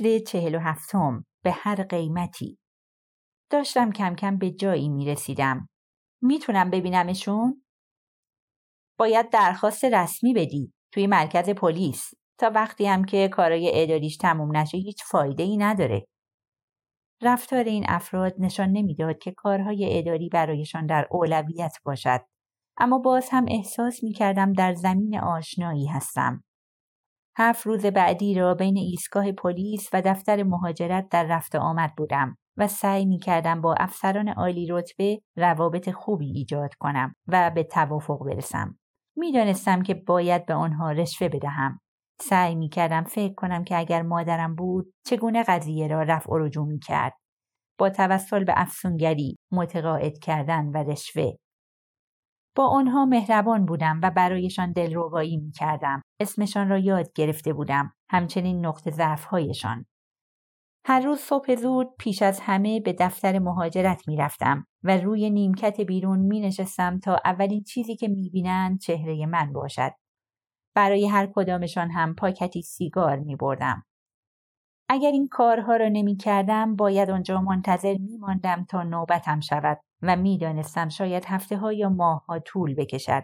[0.00, 2.58] فصل چهل و هفتم به هر قیمتی
[3.50, 5.68] داشتم کم کم به جایی می رسیدم.
[6.22, 7.64] می‌تونم ببینمشون؟
[8.98, 14.78] باید درخواست رسمی بدی توی مرکز پلیس تا وقتی هم که کارای اداریش تموم نشه
[14.78, 16.06] هیچ فایده ای نداره.
[17.22, 22.20] رفتار این افراد نشان نمی‌داد که کارهای اداری برایشان در اولویت باشد.
[22.78, 26.44] اما باز هم احساس می کردم در زمین آشنایی هستم.
[27.36, 32.68] هفت روز بعدی را بین ایستگاه پلیس و دفتر مهاجرت در رفت آمد بودم و
[32.68, 38.78] سعی می کردم با افسران عالی رتبه روابط خوبی ایجاد کنم و به توافق برسم.
[39.16, 41.80] می‌دانستم که باید به آنها رشوه بدهم.
[42.20, 46.66] سعی می کردم فکر کنم که اگر مادرم بود چگونه قضیه را رفع و رجوع
[46.66, 47.12] می کرد.
[47.78, 51.32] با توسل به افسونگری، متقاعد کردن و رشوه.
[52.54, 56.02] با آنها مهربان بودم و برایشان دلربایی می کردم.
[56.20, 57.92] اسمشان را یاد گرفته بودم.
[58.10, 59.86] همچنین نقطه ضعفهایشان.
[60.86, 65.80] هر روز صبح زود پیش از همه به دفتر مهاجرت می رفتم و روی نیمکت
[65.80, 69.92] بیرون می نشستم تا اولین چیزی که می بینند چهره من باشد.
[70.74, 73.84] برای هر کدامشان هم پاکتی سیگار می بردم.
[74.92, 80.16] اگر این کارها را نمی کردم باید آنجا منتظر می ماندم تا نوبتم شود و
[80.16, 83.22] می دانستم شاید هفته ها یا ماه ها طول بکشد.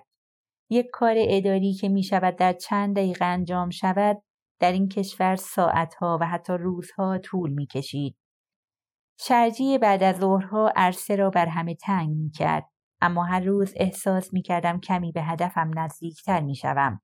[0.70, 4.22] یک کار اداری که می شود در چند دقیقه انجام شود
[4.60, 8.16] در این کشور ساعتها و حتی روزها طول می کشید.
[9.18, 12.68] شرجی بعد از ظهرها عرصه را بر همه تنگ می کرد.
[13.00, 17.00] اما هر روز احساس می کردم کمی به هدفم نزدیکتر می شوم.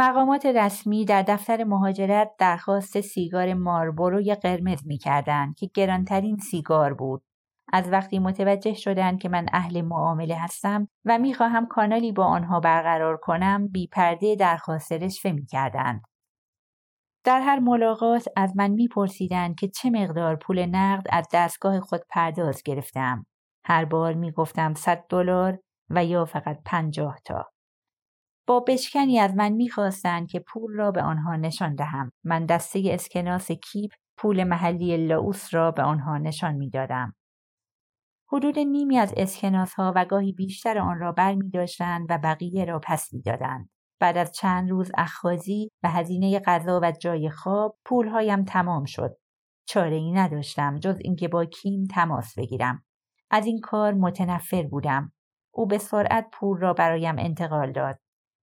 [0.00, 7.22] مقامات رسمی در دفتر مهاجرت درخواست سیگار ماربوروی قرمز می کردن که گرانترین سیگار بود.
[7.72, 13.16] از وقتی متوجه شدند که من اهل معامله هستم و می‌خواهم کانالی با آنها برقرار
[13.16, 15.46] کنم بی پرده درخواست رشوه می.
[17.24, 22.62] در هر ملاقات از من میپرسیدند که چه مقدار پول نقد از دستگاه خود پرداز
[22.62, 23.26] گرفتم.
[23.64, 25.58] هر بار می‌گفتم 100 دلار
[25.90, 27.57] و یا فقط پنجاه تا.
[28.48, 32.12] با بشکنی از من می‌خواستند که پول را به آنها نشان دهم.
[32.24, 37.14] من دسته اسکناس کیپ پول محلی لاوس را به آنها نشان می‌دادم.
[38.32, 41.50] حدود نیمی از اسکناس ها و گاهی بیشتر آن را بر می
[42.10, 43.70] و بقیه را پس می دادند.
[44.00, 49.16] بعد از چند روز اخخازی و هزینه غذا و جای خواب پولهایم تمام شد.
[49.68, 52.84] چاره ای نداشتم جز اینکه با کیم تماس بگیرم.
[53.30, 55.12] از این کار متنفر بودم.
[55.54, 57.98] او به سرعت پول را برایم انتقال داد.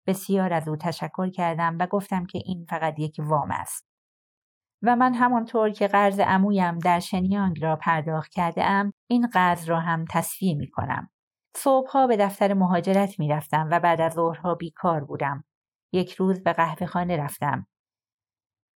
[0.07, 3.85] بسیار از او تشکر کردم و گفتم که این فقط یک وام است.
[4.83, 9.79] و من همانطور که قرض عمویم در شنیانگ را پرداخت کرده ام این قرض را
[9.79, 11.09] هم تسویه می کنم.
[11.55, 15.43] صبحها به دفتر مهاجرت می رفتم و بعد از ظهرها بیکار بودم.
[15.93, 17.67] یک روز به قهوه خانه رفتم.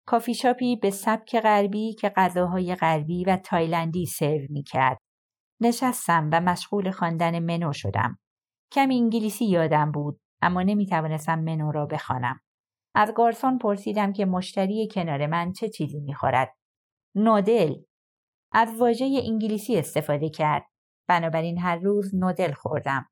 [0.06, 4.98] کافی شاپی به سبک غربی که غذاهای غربی و تایلندی سرو می کرد.
[5.60, 8.18] نشستم و مشغول خواندن منو شدم.
[8.72, 12.40] کمی انگلیسی یادم بود اما نمی توانستم منو را بخوانم.
[12.94, 16.56] از گارسون پرسیدم که مشتری کنار من چه چیزی می‌خورد.
[17.14, 17.74] noodle.
[18.52, 20.66] از واژه انگلیسی استفاده کرد.
[21.08, 23.08] بنابراین هر روز noodle خوردم.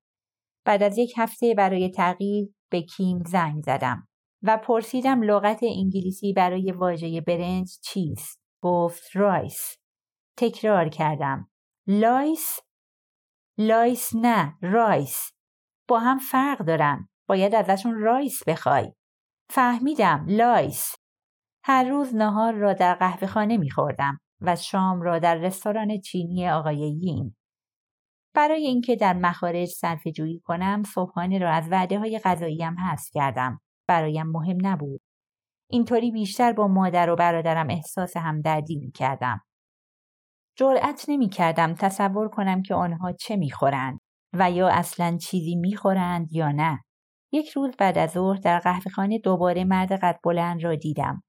[0.65, 4.09] بعد از یک هفته برای تغییر به کیم زنگ زدم
[4.43, 9.77] و پرسیدم لغت انگلیسی برای واژه برنج چیست؟ گفت rice.
[10.39, 11.51] تکرار کردم.
[11.87, 12.61] lice؟
[13.59, 15.31] lice نه rice.
[15.89, 17.09] با هم فرق دارن.
[17.29, 18.93] باید ازشون rice بخوای.
[19.51, 20.95] فهمیدم lice.
[21.65, 26.49] هر روز نهار را در قهوه خانه می خوردم و شام را در رستوران چینی
[26.49, 27.37] آقای یین.
[28.35, 33.61] برای اینکه در مخارج صرف جویی کنم صبحانه را از وعده های غذاییم حذف کردم
[33.89, 35.01] برایم مهم نبود
[35.71, 39.41] اینطوری بیشتر با مادر و برادرم احساس همدردی می کردم.
[40.57, 44.01] جرأت نمی کردم تصور کنم که آنها چه می خورند
[44.33, 46.81] و یا اصلا چیزی می خورند یا نه.
[47.35, 51.23] یک روز بعد از ظهر در قهوهخانه دوباره مرد قد بلند را دیدم.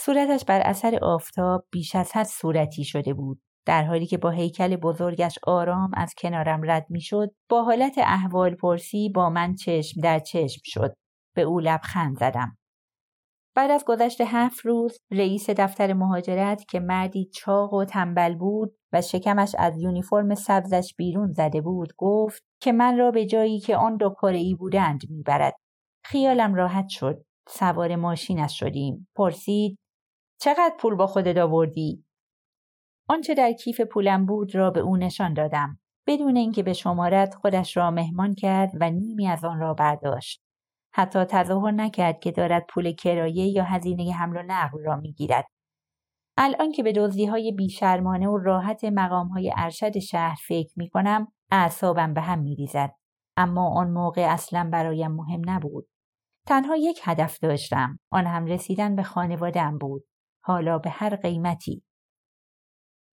[0.00, 3.40] صورتش بر اثر آفتاب بیش از حد صورتی شده بود.
[3.66, 9.08] در حالی که با هیکل بزرگش آرام از کنارم رد می‌شد با حالت احوال پرسی
[9.14, 10.94] با من چشم در چشم شد
[11.34, 12.56] به او لبخند زدم
[13.56, 19.02] بعد از گذشت هفت روز رئیس دفتر مهاجرت که مردی چاق و تنبل بود و
[19.02, 23.96] شکمش از یونیفرم سبزش بیرون زده بود گفت که من را به جایی که آن
[23.96, 25.56] دو ای بودند می‌برد.
[26.04, 27.24] خیالم راحت شد.
[27.48, 29.08] سوار ماشینش شدیم.
[29.16, 29.78] پرسید
[30.40, 32.04] چقدر پول با خودت آوردی؟
[33.08, 35.78] آنچه در کیف پولم بود را به او نشان دادم.
[36.06, 40.42] بدون اینکه به شمارت خودش را مهمان کرد و نیمی از آن را برداشت.
[40.94, 45.46] حتی تظاهر نکرد که دارد پول کرایه یا هزینه حمل و نقل را می‌گیرد.
[46.36, 51.32] الان که به دزدی های بیشرمانه و راحت مقام های ارشد شهر فکر می کنم
[51.50, 52.94] اعصابم به هم می ریزد.
[53.36, 55.88] اما آن موقع اصلا برایم مهم نبود.
[56.46, 57.98] تنها یک هدف داشتم.
[58.10, 60.04] آن هم رسیدن به خانوادم بود.
[60.44, 61.84] حالا به هر قیمتی.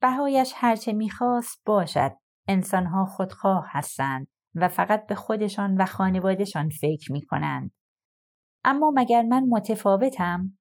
[0.01, 2.11] بهایش هرچه می‌خواست باشد.
[2.47, 7.71] انسانها خودخواه هستند و فقط به خودشان و خانوادهشان فکر می کنند.
[8.63, 10.57] اما مگر من متفاوتم؟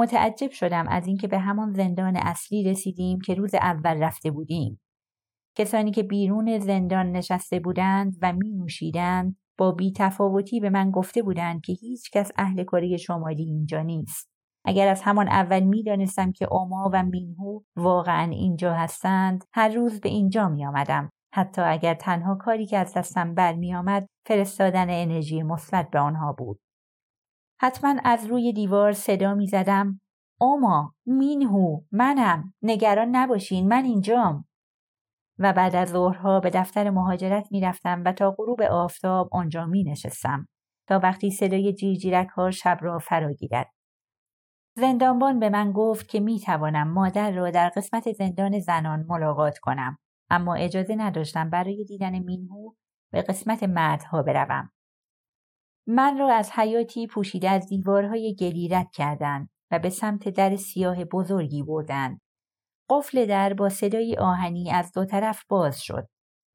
[0.00, 4.80] متعجب شدم از اینکه به همان زندان اصلی رسیدیم که روز اول رفته بودیم.
[5.56, 11.60] کسانی که بیرون زندان نشسته بودند و می نوشیدند با تفاوتی به من گفته بودند
[11.60, 14.30] که هیچ کس اهل کره شمالی اینجا نیست.
[14.64, 20.00] اگر از همان اول می دانستم که اوما و مینهو واقعا اینجا هستند هر روز
[20.00, 21.10] به اینجا می آمدم.
[21.34, 26.60] حتی اگر تنها کاری که از دستم برمی آمد فرستادن انرژی مثبت به آنها بود.
[27.62, 30.00] حتما از روی دیوار صدا می زدم
[30.40, 34.44] اوما مینهو منم نگران نباشین من اینجام
[35.38, 39.84] و بعد از ظهرها به دفتر مهاجرت می رفتم و تا غروب آفتاب آنجا می
[39.84, 40.48] نشستم
[40.88, 43.70] تا وقتی صدای جیرجیرک ها شب را فرا گیرد.
[44.76, 49.98] زندانبان به من گفت که می توانم مادر را در قسمت زندان زنان ملاقات کنم
[50.30, 52.72] اما اجازه نداشتم برای دیدن مینهو
[53.12, 54.70] به قسمت مردها بروم.
[55.92, 61.04] من را از حیاتی پوشیده از دیوارهای گلی رد کردند و به سمت در سیاه
[61.04, 62.20] بزرگی بردند.
[62.90, 66.08] قفل در با صدای آهنی از دو طرف باز شد.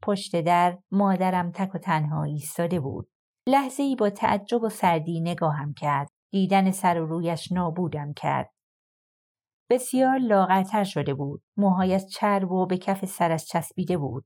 [0.04, 3.10] پشت در مادرم تک و تنها ایستاده بود.
[3.48, 6.08] لحظه ای با تعجب و سردی نگاهم کرد.
[6.31, 8.50] دیدن سر و رویش نابودم کرد.
[9.70, 11.44] بسیار لاغرتر شده بود.
[11.58, 14.26] موهایش چرب و به کف سرش چسبیده بود.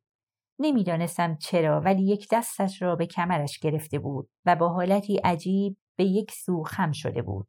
[0.59, 6.03] نمی‌دانستم چرا ولی یک دستش را به کمرش گرفته بود و با حالتی عجیب به
[6.03, 7.47] یک سو خم شده بود.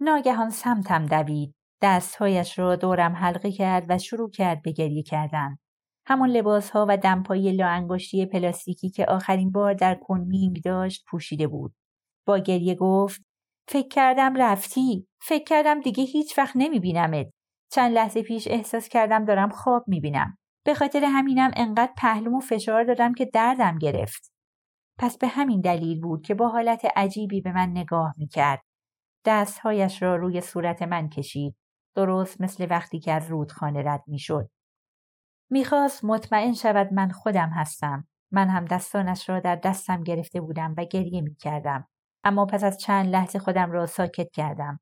[0.00, 1.54] ناگهان سمتم دوید.
[1.82, 5.56] دستهایش را دورم حلقه کرد و شروع کرد به گریه کردن.
[6.06, 11.74] همان لباس ها و دمپایی لاانگشتی پلاستیکی که آخرین بار در کنمینگ داشت پوشیده بود.
[12.26, 13.22] با گریه گفت
[13.68, 15.06] فکر کردم رفتی.
[15.22, 17.26] فکر کردم دیگه هیچ وقت نمی بینمت.
[17.72, 20.38] چند لحظه پیش احساس کردم دارم خواب می بینم.
[20.64, 24.32] به خاطر همینم انقدر پهلومو فشار دادم که دردم گرفت.
[24.98, 28.62] پس به همین دلیل بود که با حالت عجیبی به من نگاه می کرد.
[29.24, 31.56] دستهایش را روی صورت من کشید.
[31.94, 34.50] درست مثل وقتی که از رودخانه رد می شد.
[35.50, 38.08] می‌خواست مطمئن شود من خودم هستم.
[38.32, 41.88] من هم دستانش را در دستم گرفته بودم و گریه می کردم.
[42.24, 44.80] اما پس از چند لحظه خودم را ساکت کردم.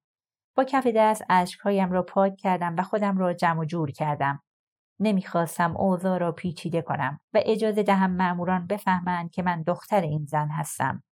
[0.56, 4.42] با کف دست اشکهایم را پاک کردم و خودم را جمع و جور کردم.
[5.00, 10.48] نمی‌خواستم اوضاع را پیچیده کنم و اجازه دهم مأموران بفهمند که من دختر این زن
[10.48, 11.02] هستم.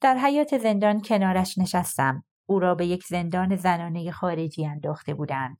[0.00, 2.24] در حیات زندان کنارش نشستم.
[2.48, 5.58] او را به یک زندان زنانه خارجی انداخته بودند.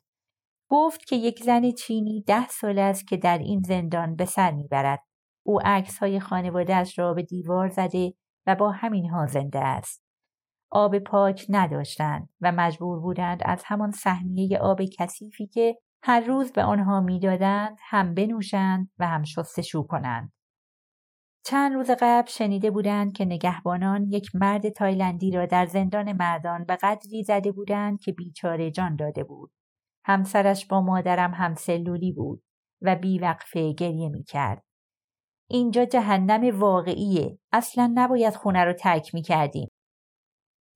[0.70, 5.02] گفت که یک زن چینی ده سال است که در این زندان به سر می‌برد.
[5.46, 8.14] او عکس های خانوادهش را به دیوار زده
[8.46, 10.02] و با همینها زنده است.
[10.70, 16.62] آب پاک نداشتند و مجبور بودند از همان سهمیه آب کثیفی که هر روز به
[16.62, 20.32] آنها می‌دادند هم بنوشند و هم شستشو کنند.
[21.44, 26.76] چند روز قبل شنیده بودند که نگهبانان یک مرد تایلندی را در زندان مردان به
[26.76, 29.52] قدری زده بودند که بیچاره جان داده بود.
[30.04, 32.42] همسرش با مادرم هم سلولی بود
[32.82, 34.62] و بیوقفه گریه می کرد.
[35.50, 37.38] اینجا جهنم واقعیه.
[37.52, 39.68] اصلا نباید خونه رو ترک می کردیم.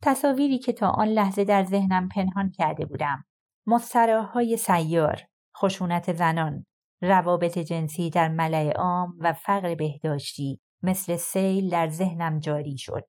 [0.02, 3.24] تصاویری که تا آن لحظه در ذهنم پنهان کرده بودم.
[3.66, 5.22] مستراهای سیار،
[5.56, 6.66] خشونت زنان،
[7.02, 13.08] روابط جنسی در ملع عام و فقر بهداشتی مثل سیل در ذهنم جاری شد.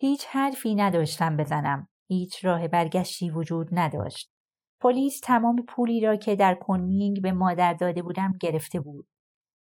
[0.00, 1.88] هیچ حرفی نداشتم بزنم.
[2.10, 4.30] هیچ راه برگشتی وجود نداشت.
[4.80, 9.08] پلیس تمام پولی را که در کنمینگ به مادر داده بودم گرفته بود.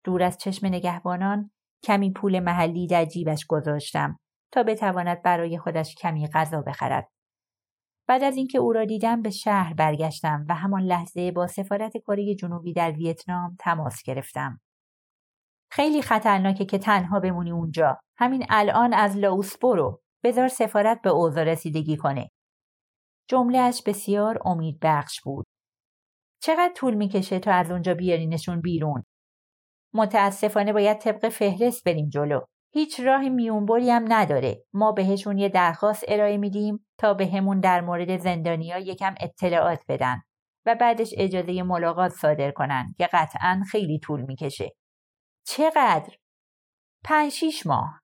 [0.04, 1.50] دور از چشم نگهبانان
[1.84, 4.18] کمی پول محلی در جیبش گذاشتم
[4.52, 7.08] تا بتواند برای خودش کمی غذا بخرد.
[8.08, 12.34] بعد از اینکه او را دیدم به شهر برگشتم و همان لحظه با سفارت کره
[12.34, 14.60] جنوبی در ویتنام تماس گرفتم.
[15.70, 17.98] خیلی خطرناکه که تنها بمونی اونجا.
[18.16, 20.00] همین الان از لاوس برو.
[20.24, 22.28] بذار سفارت به اوضاع رسیدگی کنه.
[23.28, 25.46] جملهش بسیار امید بخش بود.
[26.42, 29.02] چقدر طول می‌کشه تا از اونجا بیارینشون بیرون؟
[29.94, 32.40] متاسفانه باید طبق فهرست بریم جلو.
[32.74, 34.64] هیچ راه میونبری هم نداره.
[34.72, 40.22] ما بهشون یه درخواست ارائه میدیم تا بهمون به در مورد زندانیا یکم اطلاعات بدن
[40.66, 44.72] و بعدش اجازه ملاقات صادر کنن که قطعا خیلی طول می‌کشه.
[45.46, 46.14] چقدر؟
[47.04, 48.02] پنج شیش ماه.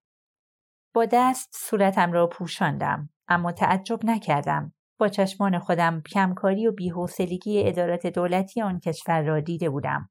[0.94, 4.72] با دست صورتم را پوشاندم اما تعجب نکردم.
[5.00, 10.10] با چشمان خودم کمکاری و بیحوصلگی ادارات دولتی آن کشور را دیده بودم.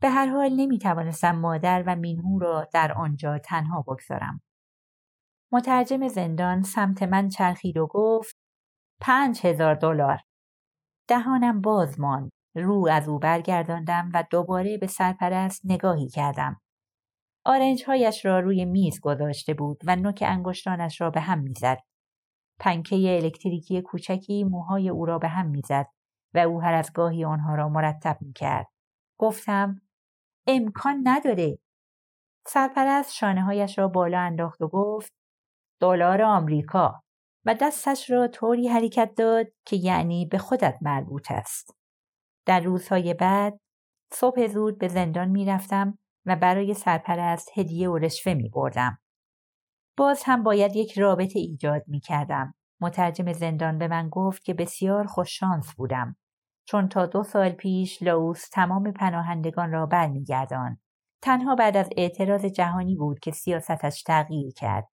[0.00, 4.42] به هر حال نمی توانستم مادر و مینهو را در آنجا تنها بگذارم.
[5.52, 8.36] مترجم زندان سمت من چرخید و گفت
[9.00, 10.20] پنج هزار دلار.
[11.08, 12.30] دهانم باز ماند.
[12.54, 16.60] رو از او برگرداندم و دوباره به سرپرست نگاهی کردم.
[17.44, 21.78] آرنجهایش را روی میز گذاشته بود و نوک انگشتانش را به هم می‌زد.
[22.60, 25.86] پنکه الکتریکی کوچکی موهای او را به هم می‌زد
[26.34, 28.66] و او هر از گاهی آنها را مرتب می‌کرد.
[29.18, 29.80] گفتم
[30.46, 31.58] امکان نداره.
[32.46, 35.12] سرپرست شانه هایش را بالا انداخت و گفت
[35.80, 37.02] دلار آمریکا
[37.44, 41.76] و دستش را طوری حرکت داد که یعنی به خودت مربوط است.
[42.46, 43.60] در روزهای بعد
[44.12, 48.98] صبح زود به زندان می رفتم و برای سرپرست هدیه و رشوه می بردم.
[49.96, 52.54] باز هم باید یک رابطه ایجاد می کردم.
[52.80, 56.16] مترجم زندان به من گفت که بسیار خوششانس بودم
[56.64, 60.78] چون تا دو سال پیش لاوس تمام پناهندگان را برمیگردان.
[61.22, 64.88] تنها بعد از اعتراض جهانی بود که سیاستش تغییر کرد.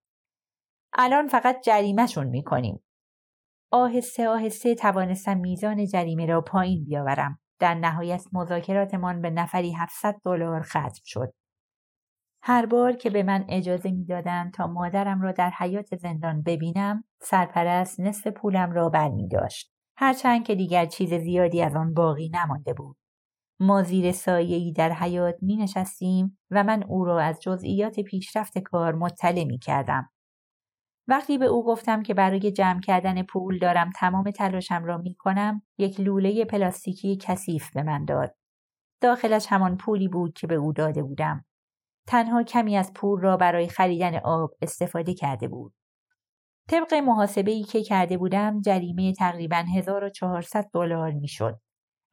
[0.97, 2.83] الان فقط جریمهشون می‌کنیم.
[3.71, 7.39] آهسته آهسته توانستم میزان جریمه را پایین بیاورم.
[7.59, 11.33] در نهایت مذاکراتمان به نفری 700 دلار ختم شد.
[12.43, 17.99] هر بار که به من اجازه می‌دادند تا مادرم را در حیات زندان ببینم، سرپرست
[17.99, 19.73] نصف پولم را بر می داشت.
[19.97, 22.97] هرچند که دیگر چیز زیادی از آن باقی نمانده بود.
[23.59, 28.95] ما زیر سایه‌ای در حیات می نشستیم و من او را از جزئیات پیشرفت کار
[28.95, 30.09] مطلع می کردم.
[31.07, 35.61] وقتی به او گفتم که برای جمع کردن پول دارم تمام تلاشم را می کنم
[35.77, 38.35] یک لوله پلاستیکی کثیف به من داد.
[39.01, 41.45] داخلش همان پولی بود که به او داده بودم.
[42.07, 45.73] تنها کمی از پول را برای خریدن آب استفاده کرده بود.
[46.69, 51.59] طبق محاسبه ای که کرده بودم جریمه تقریبا 1400 دلار می‌شد.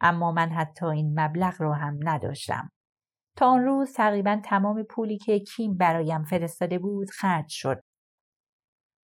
[0.01, 2.71] اما من حتی این مبلغ را هم نداشتم.
[3.37, 7.83] تا آن روز تقریبا تمام پولی که کیم برایم فرستاده بود خرج شد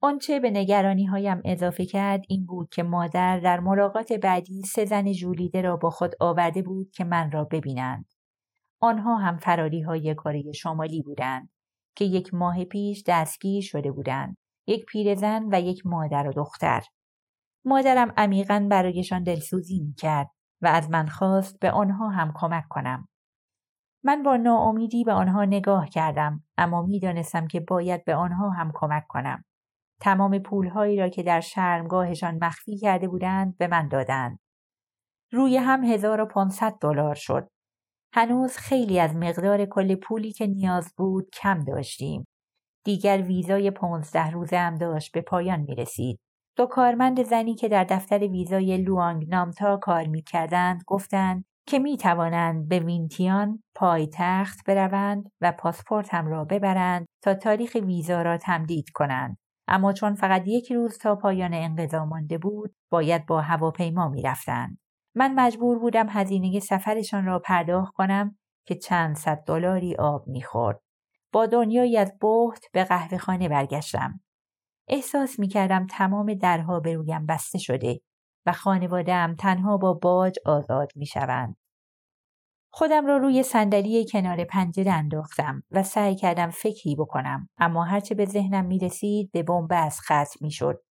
[0.02, 5.12] آنچه به نگرانی هایم اضافه کرد این بود که مادر در ملاقات بعدی سه زن
[5.12, 8.14] جولیده را با خود آورده بود که من را ببینند.
[8.80, 11.50] آنها هم فراری های کاری شمالی بودند
[11.97, 14.37] که یک ماه پیش دستگیر شده بودند.
[14.66, 16.83] یک پیرزن و یک مادر و دختر.
[17.64, 20.30] مادرم عمیقا برایشان دلسوزی می کرد
[20.62, 23.09] و از من خواست به آنها هم کمک کنم.
[24.04, 29.04] من با ناامیدی به آنها نگاه کردم اما می‌دانستم که باید به آنها هم کمک
[29.09, 29.45] کنم.
[30.00, 34.38] تمام پولهایی را که در شرمگاهشان مخفی کرده بودند به من دادند.
[35.33, 37.49] روی هم 1500 دلار شد.
[38.14, 42.26] هنوز خیلی از مقدار کل پولی که نیاز بود کم داشتیم.
[42.85, 46.21] دیگر ویزای پونزده روزه هم داشت به پایان می رسید.
[46.57, 51.97] دو کارمند زنی که در دفتر ویزای لوانگ نامتا کار می کردند گفتند که می
[51.97, 58.85] توانند به وینتیان پایتخت بروند و پاسپورت هم را ببرند تا تاریخ ویزا را تمدید
[58.95, 59.37] کنند.
[59.72, 64.78] اما چون فقط یک روز تا پایان انقضا مانده بود باید با هواپیما می‌رفتند.
[65.14, 70.80] من مجبور بودم هزینه سفرشان را پرداخت کنم که چند صد دلاری آب می‌خورد.
[71.32, 74.20] با دنیایی از بحت به قهوه خانه برگشتم.
[74.88, 78.00] احساس می‌کردم تمام درها به رویم بسته شده
[78.46, 81.56] و خانوادهام تنها با باج آزاد می‌شوند.
[82.72, 88.24] خودم را روی صندلی کنار پنجره انداختم و سعی کردم فکری بکنم اما هرچه به
[88.24, 90.82] ذهنم می رسید به بنبست ختم می شد.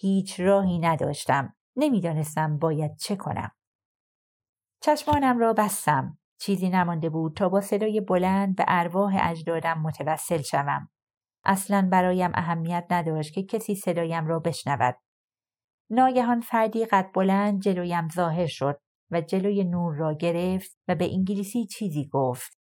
[0.00, 1.54] هیچ راهی نداشتم.
[1.76, 3.50] نمی‌دانستم باید چه کنم.
[4.80, 6.18] چشمانم را بستم.
[6.40, 10.88] چیزی نمانده بود تا با صدای بلند به ارواح اجدادم متوسل شوم.
[11.44, 14.96] اصلا برایم اهمیت نداشت که کسی صدایم را بشنود.
[15.90, 18.80] ناگهان فردی قد بلند جلویم ظاهر شد
[19.12, 22.58] و جلوی نور را گرفت و به انگلیسی چیزی گفت.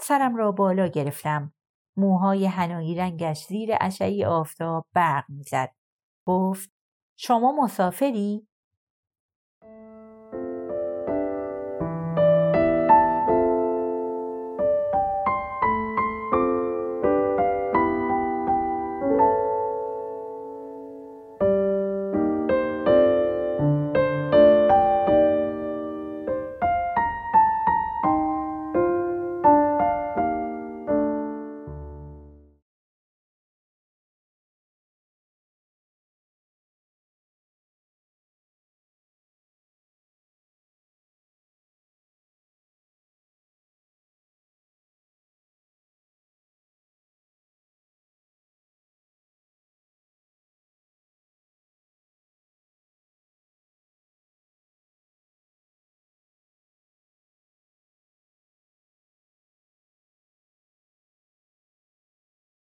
[0.00, 1.52] سرم را بالا گرفتم.
[1.96, 5.74] موهای هنایی رنگش زیر اشعی آفتاب برق می‌زد.
[6.26, 6.70] گفت
[7.18, 8.48] شما مسافری؟